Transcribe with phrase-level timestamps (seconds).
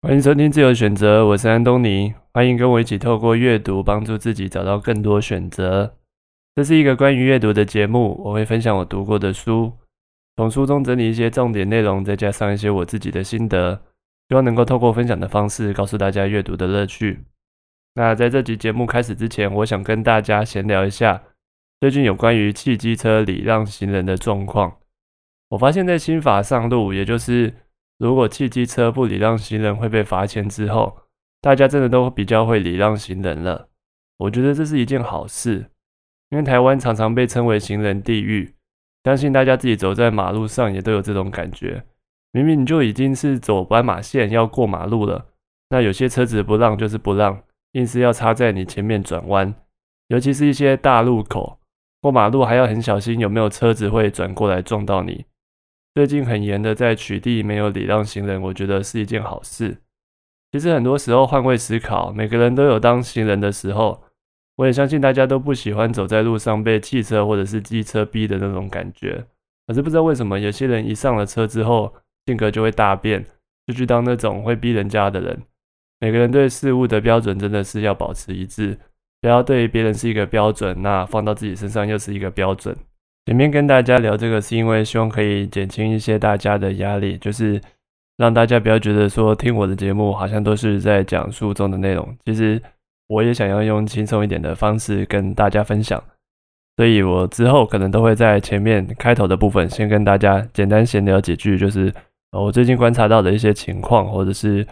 [0.00, 2.14] 欢迎收听自由选择，我是安东尼。
[2.32, 5.96] 欢迎跟我一起透过阅读，帮助自己找到更多选择。
[6.54, 9.72] 这是一个关于阅读的节目，我会分享我读过的书，
[10.36, 13.82] 从书中整理一些重点内容，再加上一些我自己的心得，
[14.28, 17.24] 希望能够透过分享的方式，告诉大家阅读的乐趣。
[17.94, 21.20] 那在这集节目开始之前，我想跟大家闲聊一下
[21.80, 24.76] 最近有关于汽机车礼让行人的状况。
[25.48, 27.52] 我发现，在新法上路，也就是
[27.98, 30.98] 如果汽机车不礼让行人会被罚钱之后，
[31.40, 33.68] 大家真的都比较会礼让行人了。
[34.18, 35.70] 我觉得这是一件好事，
[36.30, 38.54] 因为台湾常常被称为行人地狱，
[39.04, 41.84] 相信大家自己走在马路上也都有这种感觉。
[42.30, 45.26] 明明你就已经是走斑马线要过马路了，
[45.70, 49.54] 那有些车子不让就是不让，硬是要插在你前面转弯，
[50.08, 51.58] 尤其是一些大路口
[52.00, 55.24] 过马路还要很小心有没有车子会转过来撞到你。
[55.98, 59.78] 最近很严的在取缔没有礼让行人，我觉得是一件好事。
[60.52, 64.04] 其实很多时候换位思考，每个人都有当行人的时候。
[64.58, 69.24] 我也相信大家都不喜欢走在路上被汽车或者是机车逼的那种感觉。
[69.66, 71.92] 可是不知道为什么，有些人一上了车之后，
[72.26, 73.26] 性格就会大变，
[73.66, 75.42] 就去当那种会逼人家的人。
[75.98, 78.78] 每个人对事物的标准真的是要保持一致，
[79.20, 82.76] 不要对别人是一个标准，那放到自己身上又是一个标准。
[83.28, 87.60] 前面跟大家聊这个，是因为希望可以减轻一些大家的压力，就是
[88.16, 92.16] 让大家不要觉得说听我的节目好像都是在讲书中的内容。
[92.24, 92.58] 其实
[93.06, 96.02] 我也想要用轻松一点的方式跟大家分享，
[96.78, 101.92] 所以我之后可能都会在前面开头的部分先跟大家简单闲聊几句，就是
[102.32, 104.66] 我最近观察到的一些情况，或者是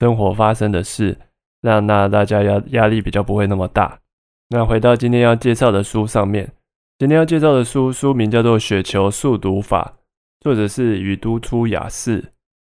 [0.00, 1.16] 生活发生的事，
[1.62, 3.98] 让那大家压压力比较不会那么大。
[4.50, 6.46] 那回到今天要介绍的书上面。
[7.02, 9.94] 今天要介绍的书，书名叫做《雪球速读法》，
[10.40, 12.26] 作者是宇都出雅士。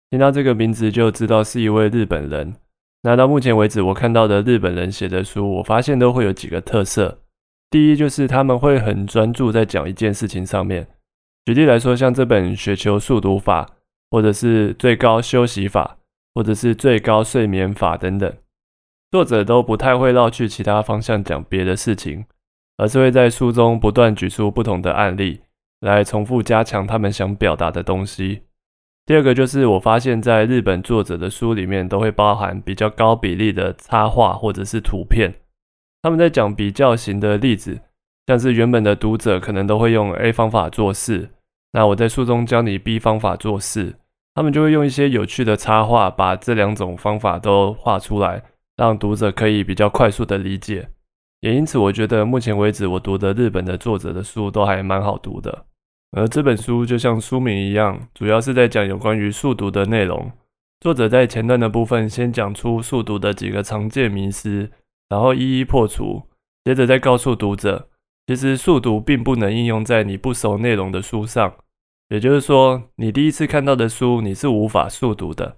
[0.08, 2.54] 听到这个名字就知道是一位日本人。
[3.02, 7.18] 那到目前为止，我看到的日本人写的书，我发现都会有几个特色。
[7.68, 10.88] 第一就是他们会很专注在讲一件事情上面。
[11.44, 13.66] 举例来说，像这本《雪球速读法》，
[14.10, 15.98] 或者是最高休息法，
[16.34, 18.34] 或者是最高睡眠法等等，
[19.10, 22.24] 作者都不太会绕去其他方向讲别的事情。
[22.82, 25.42] 而是会在书中不断举出不同的案例，
[25.82, 28.42] 来重复加强他们想表达的东西。
[29.06, 35.32] 第二个就是我发现，在日本作者的书里面，都会包含比较高比例的插画或者是图片。
[36.02, 37.78] 他们在讲比较型的例子，
[38.26, 41.30] 像是原本的读者可能都会用 A 方法做事，
[41.74, 43.94] 那我在书中教你 B 方法做事，
[44.34, 48.42] 他们就会用一些有趣的插画，把这两种方法都画出来，
[48.76, 50.88] 让读者可以比较快速的理解。
[51.42, 55.66] 也因此，我觉得目前为止我读的日本的作者的书都还蛮好读的。
[56.12, 60.30] 而这本书就像书名一样，主要是在讲有关于速读的内容。
[60.80, 64.70] 作者在前段的部分先讲出速读的几个常见迷思，
[65.08, 66.22] 然后一一破除，
[66.64, 67.88] 接着再告诉读者，
[68.28, 71.52] 其实速读并不能应用在你不熟内容的书上。
[72.08, 75.56] 也就是说，你第一次看到的书，你是无法速读的。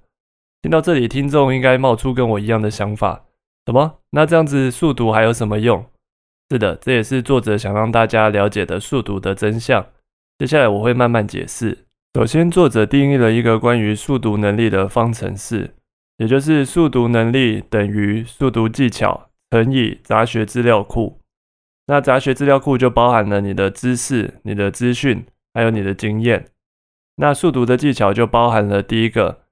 [0.63, 3.25] 听到这里，听众应该冒出跟我一样的想法。
[3.67, 4.01] 什么？
[4.11, 5.87] 那这样子速读还有什么用？
[6.51, 9.87] 是的，这也是作者想让大家了解的速读的真相。
[10.39, 11.87] 接下来我会慢慢解释。
[12.15, 15.75] 首先，作者定义了一个关于速读能力的方程式，
[16.19, 21.19] 也就是速读能力等于速读技巧乘以杂学资料库。
[21.87, 25.25] 那杂学资料库就包含了你的知识、你的资讯，
[25.55, 26.51] 还有你的经验。
[27.17, 29.44] 那速读的技巧就包含了第一个。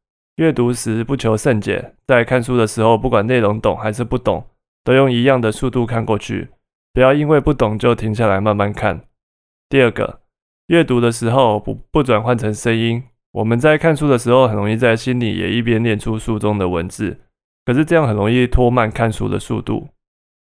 [0.43, 4.45] 阅读时不求甚解，在看书的时候，不管内容懂还是不懂，
[4.83, 6.49] 都用一样的速度看过去，
[6.93, 9.05] 不要因为不懂就停下来慢慢看。
[9.69, 10.19] 第二个，
[10.67, 13.05] 阅读的时候不不转换成声音。
[13.31, 17.21] 我们在看书的时候，很容易在心里也一边念出书中的文字，
[17.65, 19.91] 可是这样很容易拖慢看书的速度。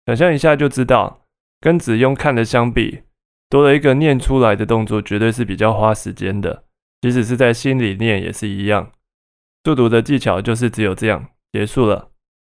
[0.05, 1.25] 想象一下就知道，
[1.59, 3.01] 跟只用看的相比，
[3.49, 6.63] 多了一个念出来的动作，绝对是比较花时间的。
[7.01, 8.89] 即使是在心里念也是一样。
[9.63, 12.09] 速读的技巧就是只有这样结束了，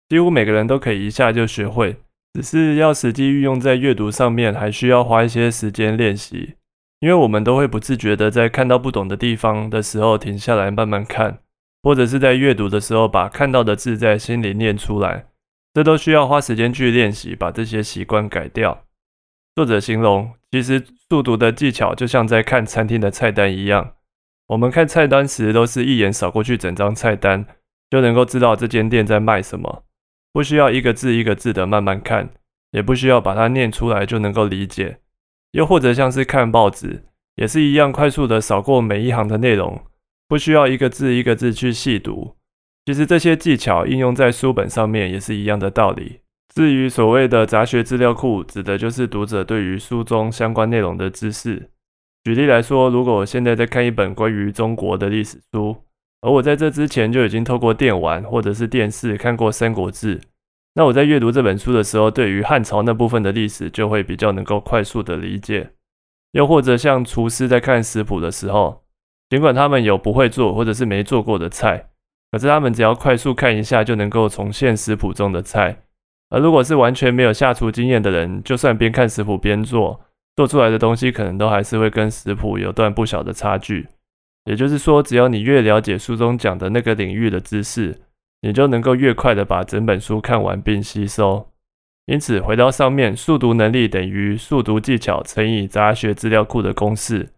[0.09, 1.97] 几乎每个人都可以一下就学会，
[2.35, 6.55] 只是要实际运用在阅读上面，还需要花一些时间练习。
[7.01, 11.41] 因为我们都会不自觉的在看到不懂的地方的时候停下来慢慢看，
[11.83, 15.27] 或者是在阅读的时候把看到的字在心里念出来，
[15.75, 18.85] 这都需要花时间去练习，把这些习惯改掉。
[19.57, 23.95] 作者形容，其实速读的技巧就像在看餐厅的菜单一样。
[24.53, 27.47] 我们看菜单时，都是一眼扫过去整张菜单，
[27.89, 29.85] 就能够知道这间店在卖什么，
[30.31, 32.29] 不需要一个字一个字的慢慢看，
[32.73, 34.99] 也不需要把它念出来就能够理解。
[35.53, 37.05] 又或者像是看报纸，
[37.37, 39.81] 也是一样快速的扫过每一行的内容，
[40.29, 42.37] 不需要一个字一个字去细读，
[42.85, 46.21] 其实这些技巧应用在书本上面也是一样的道理。
[46.55, 51.71] 至于所谓的杂学资料库，指的就是读者对于书中相关内容的知识。
[52.25, 55.77] 举例来说，如果我现在在看一本关于中国的历史书，
[56.21, 60.19] 而我在这之前就已经透过电玩或者是电视看过《三国志》，
[60.75, 65.71] 那我在阅读这本书的时候，对于汉朝那部分的历史就会比较能够快速的理解。
[66.31, 68.85] 又或者像厨师在看食谱的时候，
[69.29, 71.91] 尽管他们有不会做或者是没做过的菜，
[72.31, 75.83] 可是他们只要快速看一下就能够重现食谱中的菜。
[76.31, 80.01] 而如果是完全没有下厨经验的人，就算边看食谱边做，
[80.37, 83.89] 做出来的东西可能都还是会跟食谱有段不小的差距。
[84.45, 88.01] 也就是说，只要你越了解书中讲的那个领域的知识，
[88.41, 91.49] 你就能够越快的把整本书看完并吸收。
[92.07, 97.29] 因此，回到上面，速读能力等于速读技巧乘以杂学资料库的公式。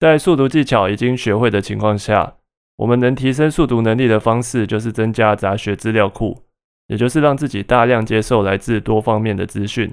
[0.00, 2.36] 在速读技巧已经学会的情况下，
[2.76, 6.44] 我们能提升速读能力的方式就是增加杂学资料库。
[6.86, 9.92] 也就是让自己大量接受来自多方面的资讯，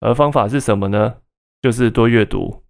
[0.00, 1.14] 而方法是什么呢？
[1.64, 2.62] 就是多阅读，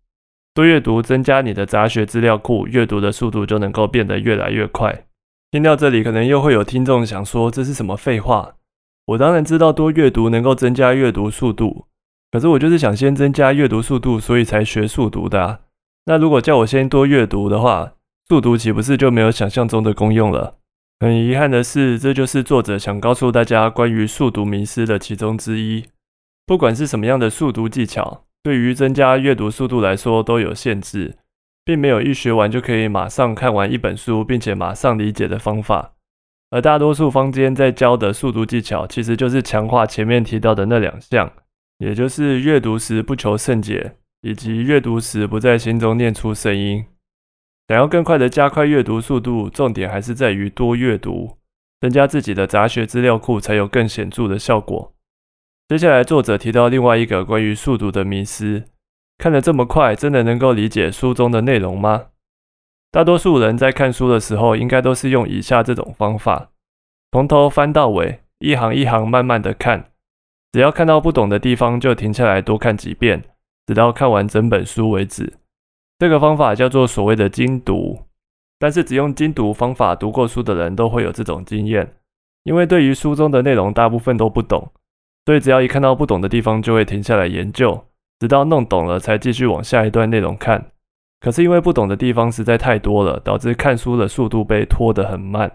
[0.54, 5.06] 多阅读增加你的杂学资料库，阅读的速度就能够变得越来越快。
[5.50, 8.54] 听到这里，可能又会有听众想说，这是什么废话？
[9.06, 11.86] 我当然知道多阅读能够增加阅读速度，
[12.30, 15.42] 可是我就是想先增加阅读速度，所以才学速读的。
[15.42, 15.58] 啊
[16.06, 17.94] 那如果叫我先多阅读的话，
[18.28, 20.58] 速读岂不是就没有想象中的功用了？
[21.00, 25.86] 很遗憾的是，这就是作者想告诉大家关于速读迷思的其中之一。
[26.46, 31.16] 不管是什么样的速读技巧，对于增加阅读速度来说都有限制，
[31.64, 35.94] 并没有一学完就可以马上看完一本书，并且马上理解的方法。
[36.50, 41.32] 而大多数坊间在教的速读技巧，其实就是强化前面提到的那两项，
[41.78, 46.84] 也就是阅读时不求甚解，以及阅读时不在心中念出声音。
[47.66, 51.38] 想要更快的加快阅读速度，重点还是在于多阅读，
[51.80, 54.93] 增加自己的杂学资料库，才有更显著的效果。
[55.66, 58.64] 接下来，作者提到另外一个关于速读的迷思：
[59.16, 62.08] 看得这么快，真的能够理解书中的内容吗？
[62.90, 66.50] 大多数人在看书的时候，应该都是用以下这种方法：
[67.12, 69.90] 从头翻到尾，一行一行慢慢的看，
[70.52, 73.24] 只要看到不懂的地方，就停下来多看几遍，
[73.66, 75.32] 直到看完整本书为止。
[75.98, 78.00] 这个方法叫做所谓的精读，
[78.58, 81.94] 但是只用精读方法读过书的人都会有这种经验，
[82.42, 84.70] 因为对于书中的内容大部分都不懂，
[85.26, 87.86] 所以只要一看到不懂的地方就会停下来研究，
[88.20, 90.70] 直到弄懂了才继续往下一段内容看。
[91.20, 95.50] 可是因为不懂的地方实在太多了，导致看书的速度被拖得很慢，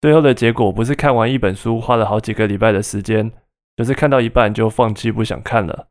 [0.00, 3.30] 最后的结果不是看完一本书花了好几个礼拜的时间，
[3.76, 5.88] 就是看到一半就放弃不想看了。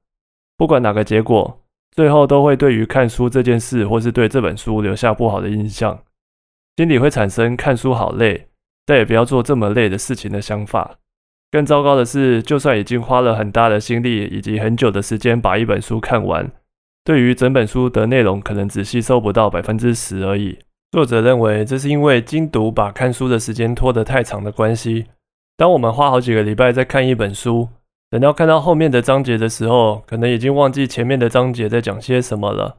[0.58, 1.60] 不管哪个结果。
[1.96, 6.00] 最后都会对于看书这件事，或是对这本书留下不好的印象，
[6.76, 8.48] 心里会产生看书好累，
[8.88, 10.98] 再也不要做这么累的事情的想法。
[11.54, 16.50] 更糟糕的是，就算已经花了很大的心力以及很久的时间把一本书看完，
[17.06, 20.58] 对于整本书的内容可能只吸收不到百分之十而已。
[20.92, 25.06] 作者认为，这是因为精读把看书的时间拖得太长的关系。
[25.56, 27.70] 当我们花好几个礼拜在看一本书。
[28.10, 32.78] 等到看到后面的章节的时候，可能已经忘记前面的章节在讲些什么了。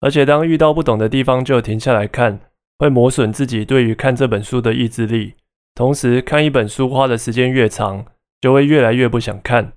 [0.00, 2.40] 而且当遇到不懂的地方就停下来看，
[2.78, 5.34] 会磨损自己对于看这本书的意志力。
[5.76, 8.04] 同时，看一本书花的时间越长，
[8.40, 9.72] 就会越来越不想看。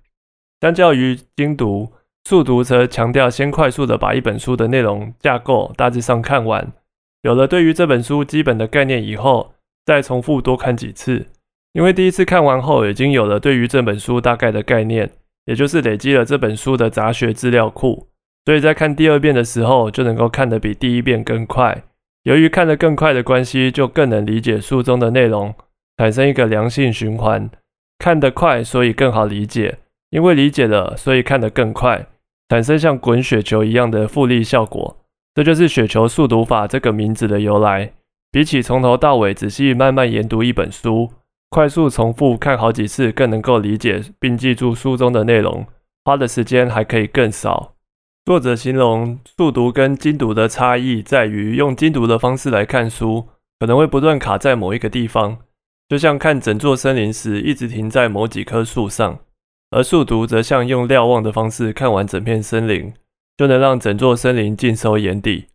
[0.61, 1.93] 相较于精读，
[2.23, 6.71] 速读则强调先快速的把一本书的内容架构大致上看完，
[7.21, 9.53] 有了对于这本书基本的概念以后，
[9.85, 11.27] 再重复多看几次。
[11.73, 15.11] 因为第一次看完后，已经有了对于这本书大概的概念，
[15.45, 18.07] 也就是累积了这本书的杂学资料库，
[18.45, 21.83] 所以在看第二遍的时候，就能够看得比第一遍更快。
[22.23, 25.53] 由于看得更快的关系，就更能理解书中的内容，
[25.97, 27.49] 产生一个良性循环。
[27.99, 29.75] 看得快，所以更好理解；
[30.09, 32.07] 因为理解了，所以看得更快，
[32.47, 34.97] 产生像滚雪球一样的复利效果。
[35.35, 37.91] 这就是雪球速读法这个名字的由来。
[38.31, 41.11] 比起从头到尾仔细慢慢研读一本书。
[41.49, 45.65] 快速重复看好几次，更能够理解并记住书中的内容，
[46.05, 47.73] 花的时间还可以更少。
[48.23, 53.29] 作者形容速读跟精读的差异在于，用精读的方式来看书，
[53.59, 55.39] 可能会不断卡在某一个地方，
[55.89, 59.19] 就像看整座森林时一直停在某几棵树上；
[59.71, 62.93] 而树读则像用瞭望的方式看完整片森林，
[63.35, 65.47] 就能让整座森林尽收眼底。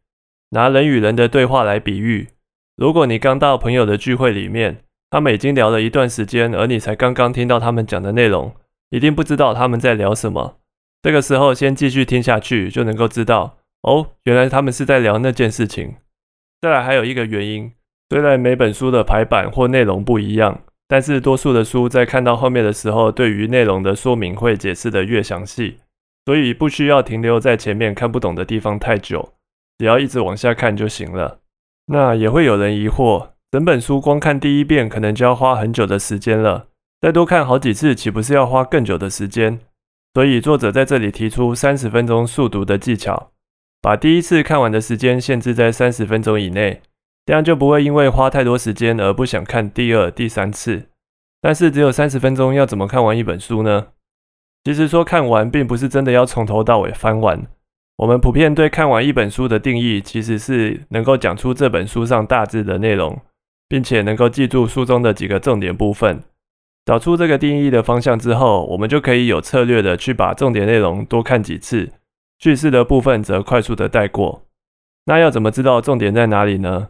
[0.50, 2.28] 拿人与人的对话来比喻，
[2.76, 4.82] 如果你刚到朋友的聚会里面。
[5.10, 8.52] 他们已经聊了一段时间，而你才刚刚听到他们讲的内容，
[8.90, 10.56] 一定不知道他们在聊什么。
[11.02, 15.94] 这个时候先继续听下去，就能够知道哦，原来他们是在聊那件事情。
[16.60, 17.70] 再来还有一个原因，
[18.14, 25.78] 虽然每本书的排版或内容不一样，但是多数的书在看到后面的时候，对于内容的说明会解释的越详细，
[26.24, 29.30] 所以不需要停留在前面看不懂的地方太久，
[29.78, 31.40] 只要一直往下看就行了。
[31.88, 36.68] 那也会有人疑惑，整本书光看第一遍可能就要花很久的时间了，
[37.00, 39.58] 再多看好几次，岂不是要花更久的时间？
[40.14, 43.32] 所以作者在这里提出三十分钟速读的技巧，
[43.82, 46.80] 把第一次看完的时间限制在三十分钟以内。
[47.26, 50.88] 这样就不会因为花太多时间而不想看第二、第三次。
[51.40, 53.88] 但是只有三十分钟，要怎么看完一本书呢？
[54.64, 57.46] 其实说看完，并不是真的要从头到尾翻完。
[57.98, 63.20] 我们普遍对看完一本书的定义，其实是能够讲出这本书上大致的内容，
[63.68, 66.22] 并且能够记住书中的几个重点部分。
[66.86, 71.90] 找出这个定义的方向之后，我们就可以有策略的去把重点内容多看几次，
[72.38, 74.42] 叙事的部分则快速的带过。
[75.04, 76.88] 那要怎么知道重点在哪里呢？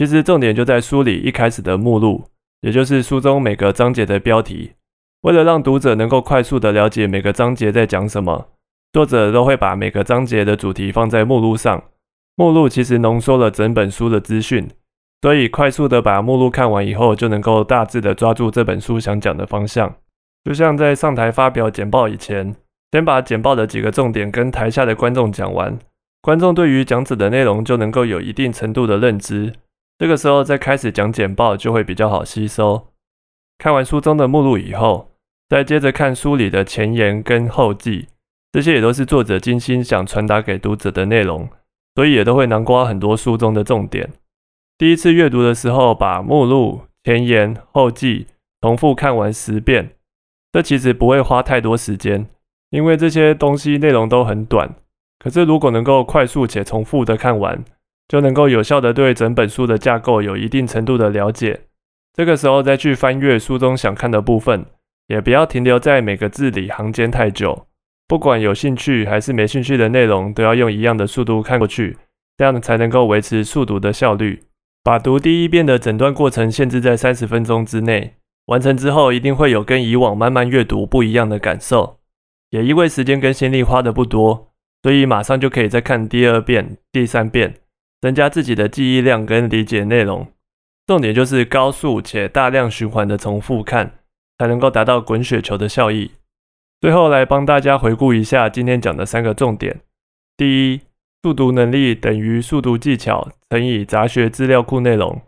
[0.00, 2.24] 其实重点就在书里一开始的目录，
[2.62, 4.72] 也就是书中每个章节的标题。
[5.20, 8.48] 为了让读者能够快速的了解每个章节在讲什么，
[8.94, 11.84] 作者都会把每个章节的主题放在目录上。
[12.36, 14.66] 目录其实浓缩了整本书的资讯，
[15.20, 19.94] 所以快速的把目录看完以后，就能够大致的抓住这本书想讲的方向。
[20.44, 22.56] 就像在上台发表简报以前，
[22.92, 25.78] 先把简报的几个重点跟台下的观众讲完，
[26.22, 29.52] 观众对于讲者的内容就能够有一定程度的认知。
[30.00, 32.86] 这个时候再开始讲简报就会比较好吸收。
[33.58, 35.10] 看完书中的目录以后，
[35.46, 38.08] 再接着看书里的前言跟后记，
[38.50, 41.50] 这些也都是作者精心想传达给读者的内容，
[41.94, 44.10] 所以也都会囊括很多书中的重点。
[44.78, 48.28] 第一次阅读的时候，把目录、前言、后记
[48.62, 49.90] 重复看完十遍，
[50.50, 52.26] 这其实不会花太多时间，
[52.70, 54.76] 因为这些东西内容都很短。
[55.18, 57.62] 可是如果能够快速且重复的看完，
[58.10, 61.60] 就能够有效的对整本书的架构有一定程度的了解。
[62.12, 64.66] 这个时候再去翻阅书中想看的部分，
[65.06, 67.68] 也不要停留在每个字里行间太久。
[68.08, 71.96] 不管有兴趣还是没兴趣的内容，都要用一样的速度看过去，
[72.36, 74.42] 这样才能够维持速读的效率。
[74.82, 78.14] 把读第一遍的整段过程限制在三十分钟之内，
[78.46, 82.00] 完成之后一定会有跟以往慢慢阅读不一样的感受。
[82.50, 84.50] 也因为时间跟心力花的不多，
[84.82, 87.54] 所以马上就可以再看第二遍、第三遍。
[88.00, 90.26] 增加自己的记忆量跟理解内容，
[90.86, 93.98] 重点就是高速且大量循环的重复看，
[94.38, 96.10] 才能够达到滚雪球的效益。
[96.80, 99.80] 最后来帮大家回顾一下今天讲的三个重点：
[100.36, 100.80] 第一，
[101.22, 105.20] 速读能力等于速读技巧乘以杂学资料库内容。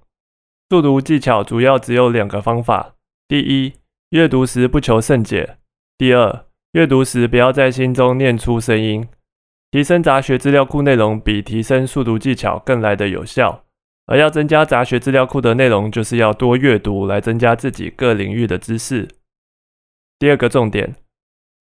[0.70, 2.94] 速读技巧主要只有两个方法：
[3.28, 3.74] 第一，
[4.10, 5.56] 阅读时不求甚解；
[5.98, 9.06] 第二，阅读时不要在心中念出声音。
[9.72, 13.64] 提升杂学资料库内容比提升速读技巧更来的有效，
[14.04, 19.08] 而要增加杂学资料库的内容，就是要多阅读来增加自己各领域的知识。
[20.18, 20.94] 第二个重点，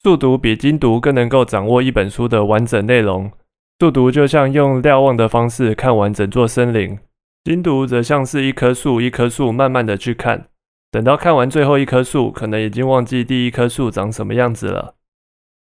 [0.04, 3.32] 速读比精读更能够掌握一本书的完整内容。
[3.80, 7.00] 速读就像用瞭望的方式看完整座森林，
[7.46, 10.50] 精读则像是一棵树一棵树慢慢的去看，
[10.92, 14.96] 等到看完最后一棵树，可能已经忘记第一棵树长什么样子了。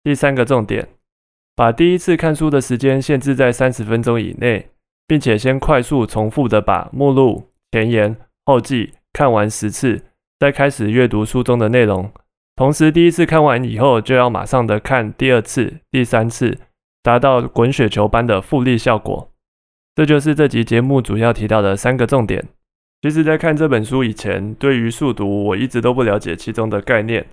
[0.04, 0.95] 第三个重点。
[1.56, 4.68] 把第一次看书的时间限制在三十分钟以内，
[5.06, 10.02] 并且先快速重复的把目录、前言、后记看完十次，
[10.38, 12.12] 再开始阅读书中的内容。
[12.56, 16.58] 同时，第一次看完以后，就要马上的看第二次、第三次，
[17.02, 19.30] 达到滚雪球般的复利效果。
[19.94, 22.46] 这就是这集节目主要提到的三个重点。
[23.00, 27.26] 其实，在看这本书以前，对于速读，我一直都不了解其中的概念。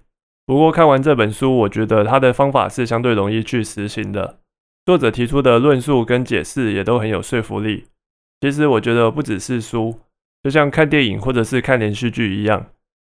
[0.45, 4.39] 不过看完这本书，我觉得他的方法是相对容易去实行的。
[4.85, 7.85] 作者提出的论述跟解释也都很有说服力。
[8.41, 9.99] 其实我觉得不只是书，
[10.43, 12.67] 就像看电影或者是看连续剧一样，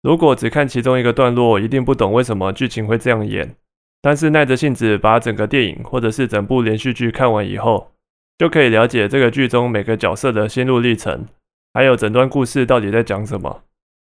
[0.03, 3.57] 如果只看其中一个段落，一定不懂为什么剧情会这样演。
[4.03, 7.93] 但是耐着性子把整个电影或者是整部连续剧看完以后，
[8.37, 11.25] 就可以了解这个剧中每个角色的心路历程，
[11.73, 13.63] 还有整段故事到底在讲什么。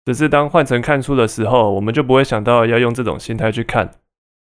[0.06, 3.92] 只是当换成看书的时候，我们就不会想到要用这种心态去看。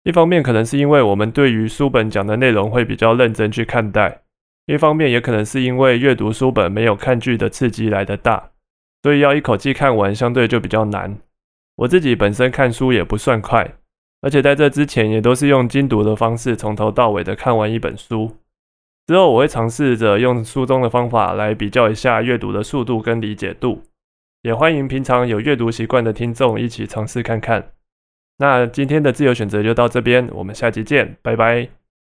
[0.04, 4.22] 一方面可能是因为我们对于书本讲的内容会比较认真去看待；
[4.66, 8.52] 一方面也可能是因为阅读书本没有看剧的刺激来得大，
[9.02, 11.18] 所以要一口气看完相对就比较难。
[11.78, 13.76] 我自己本身看书也不算快，
[14.22, 18.38] 而且在这之前也都是用精读的方式从头到尾的看完一本书。
[19.08, 23.82] 之后我会尝试着用书中的方法来比较一下阅读的速度跟理解度。
[24.46, 27.72] 也欢迎平常有阅读习惯的听众一起尝试看看。
[28.38, 31.85] 那今天的自由选择就到这边，我们下期见，拜拜。